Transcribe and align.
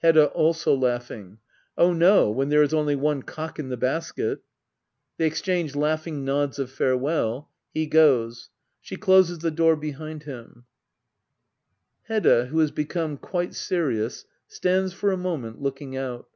Hedda. 0.00 0.28
[Also 0.30 0.74
laughing,'] 0.74 1.40
Oh 1.76 1.92
no, 1.92 2.30
when 2.30 2.48
there 2.48 2.62
is 2.62 2.72
only 2.72 2.96
one 2.96 3.22
cock 3.22 3.58
in 3.58 3.68
the 3.68 3.76
basket 3.76 4.40
[They 5.18 5.26
exchange 5.26 5.74
latighing 5.74 6.22
nods 6.24 6.58
of 6.58 6.70
farewell. 6.70 7.50
He 7.74 7.84
goes. 7.86 8.48
She 8.80 8.96
closes 8.96 9.40
the 9.40 9.50
door 9.50 9.76
behind 9.76 10.22
him, 10.22 10.64
[Hedda, 12.04 12.48
n^Ao 12.50 12.60
has 12.62 12.70
become 12.70 13.18
quite 13.18 13.54
serious, 13.54 14.24
stands 14.46 14.94
for 14.94 15.12
a 15.12 15.18
moment 15.18 15.60
looking 15.60 15.98
out. 15.98 16.28